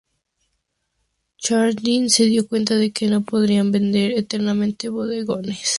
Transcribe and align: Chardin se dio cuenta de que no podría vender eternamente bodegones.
Chardin 1.37 2.09
se 2.09 2.25
dio 2.25 2.47
cuenta 2.47 2.75
de 2.75 2.91
que 2.91 3.05
no 3.07 3.21
podría 3.21 3.61
vender 3.61 4.13
eternamente 4.17 4.89
bodegones. 4.89 5.61